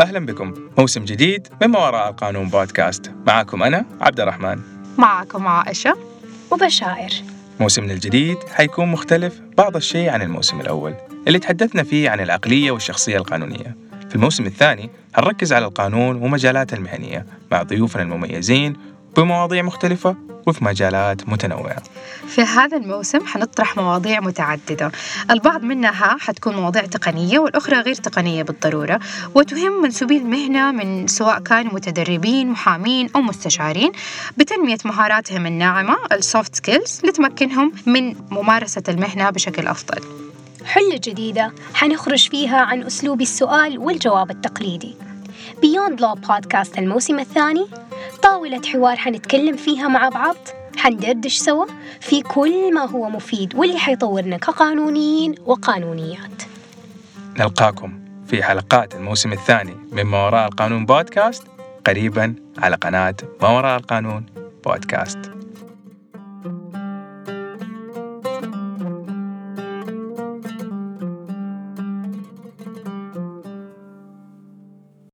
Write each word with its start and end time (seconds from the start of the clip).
أهلا 0.00 0.26
بكم. 0.26 0.54
موسم 0.78 1.04
جديد 1.04 1.48
من 1.62 1.68
ما 1.68 1.78
وراء 1.78 2.10
القانون 2.10 2.48
بودكاست. 2.48 3.12
معكم 3.26 3.62
أنا 3.62 3.84
عبد 4.00 4.20
الرحمن. 4.20 4.58
معكم 4.98 5.46
عائشة. 5.46 5.96
وبشائر 6.50 7.10
موسمنا 7.60 7.92
الجديد 7.92 8.38
حيكون 8.52 8.88
مختلف 8.88 9.40
بعض 9.56 9.76
الشيء 9.76 10.08
عن 10.10 10.22
الموسم 10.22 10.60
الأول 10.60 10.94
اللي 11.26 11.38
تحدثنا 11.38 11.82
فيه 11.82 12.10
عن 12.10 12.20
العقلية 12.20 12.70
والشخصية 12.70 13.16
القانونية. 13.16 13.76
في 14.08 14.14
الموسم 14.14 14.46
الثاني 14.46 14.90
هنركز 15.14 15.52
على 15.52 15.64
القانون 15.64 16.16
ومجالاته 16.16 16.74
المهنية 16.74 17.26
مع 17.52 17.62
ضيوفنا 17.62 18.02
المميزين 18.02 18.76
بمواضيع 19.16 19.62
مختلفة 19.62 20.16
وفي 20.46 20.64
مجالات 20.64 21.28
متنوعة. 21.28 21.82
في 22.28 22.42
هذا 22.42 22.76
الموسم 22.76 23.26
حنطرح 23.26 23.76
مواضيع 23.76 24.20
متعددة. 24.20 24.92
البعض 25.30 25.62
منها 25.62 26.16
حتكون 26.20 26.56
مواضيع 26.56 26.86
تقنية 26.86 27.38
والأخرى 27.38 27.76
غير 27.76 27.94
تقنية 27.94 28.42
بالضرورة 28.42 29.00
وتهم 29.34 29.82
منسوبي 29.82 30.16
المهنة 30.16 30.72
من 30.72 31.06
سواء 31.06 31.38
كانوا 31.38 31.74
متدربين 31.74 32.48
محامين 32.50 33.10
أو 33.16 33.20
مستشارين 33.20 33.92
بتنمية 34.36 34.78
مهاراتهم 34.84 35.46
الناعمة 35.46 35.96
ال 36.12 36.20
soft 36.20 36.54
skills 36.54 37.00
لتمكنهم 37.04 37.72
من 37.86 38.14
ممارسة 38.30 38.82
المهنة 38.88 39.30
بشكل 39.30 39.66
أفضل. 39.66 40.00
حلة 40.64 41.00
جديدة 41.04 41.52
حنخرج 41.74 42.28
فيها 42.28 42.58
عن 42.58 42.82
أسلوب 42.82 43.20
السؤال 43.20 43.78
والجواب 43.78 44.30
التقليدي. 44.30 44.96
Beyond 45.60 46.00
Law 46.00 46.14
بودكاست 46.14 46.78
الموسم 46.78 47.18
الثاني 47.18 47.66
طاولة 48.22 48.60
حوار 48.66 48.96
حنتكلم 48.96 49.56
فيها 49.56 49.88
مع 49.88 50.08
بعض. 50.08 50.36
حندردش 50.76 51.36
سوا. 51.36 51.66
في 52.00 52.22
كل 52.22 52.74
ما 52.74 52.84
هو 52.84 53.10
مفيد 53.10 53.54
واللي 53.54 53.78
حيطورنا 53.78 54.36
كقانونيين 54.36 55.34
وقانونيات. 55.46 56.42
نلقاكم 57.38 58.00
في 58.26 58.42
حلقات 58.42 58.94
الموسم 58.94 59.32
الثاني 59.32 59.76
من 59.92 60.02
ما 60.02 60.26
وراء 60.26 60.48
القانون 60.48 60.86
بودكاست. 60.86 61.42
قريبا 61.86 62.34
على 62.58 62.76
قناة 62.76 63.14
ما 63.42 63.48
وراء 63.48 63.78
القانون 63.78 64.26
بودكاست. 64.64 65.37